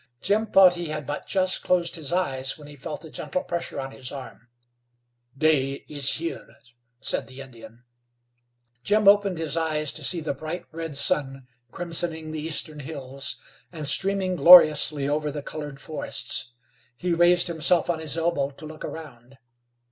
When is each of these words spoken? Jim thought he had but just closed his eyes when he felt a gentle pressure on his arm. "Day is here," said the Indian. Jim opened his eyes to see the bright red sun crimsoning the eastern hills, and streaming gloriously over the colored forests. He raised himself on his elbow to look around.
Jim 0.19 0.47
thought 0.47 0.73
he 0.73 0.87
had 0.87 1.05
but 1.05 1.27
just 1.27 1.61
closed 1.61 1.95
his 1.95 2.11
eyes 2.11 2.57
when 2.57 2.67
he 2.67 2.75
felt 2.75 3.05
a 3.05 3.09
gentle 3.11 3.43
pressure 3.43 3.79
on 3.79 3.91
his 3.91 4.11
arm. 4.11 4.49
"Day 5.37 5.85
is 5.87 6.13
here," 6.15 6.55
said 6.99 7.27
the 7.27 7.39
Indian. 7.39 7.83
Jim 8.83 9.07
opened 9.07 9.37
his 9.37 9.55
eyes 9.55 9.93
to 9.93 10.03
see 10.03 10.19
the 10.19 10.33
bright 10.33 10.65
red 10.71 10.95
sun 10.97 11.45
crimsoning 11.71 12.31
the 12.31 12.41
eastern 12.41 12.79
hills, 12.79 13.35
and 13.71 13.85
streaming 13.87 14.35
gloriously 14.35 15.07
over 15.07 15.29
the 15.29 15.43
colored 15.43 15.79
forests. 15.79 16.51
He 16.97 17.13
raised 17.13 17.45
himself 17.45 17.87
on 17.87 17.99
his 17.99 18.17
elbow 18.17 18.49
to 18.49 18.65
look 18.65 18.83
around. 18.83 19.37